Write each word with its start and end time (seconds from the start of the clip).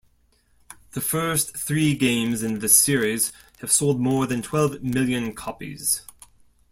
The 0.93 0.99
first 0.99 1.55
three 1.55 1.93
games 1.93 2.41
in 2.41 2.57
the 2.57 2.67
series 2.67 3.31
have 3.59 3.71
sold 3.71 3.99
more 3.99 4.25
than 4.25 4.41
twelve 4.41 4.81
million 4.81 5.35
copies. 5.35 6.01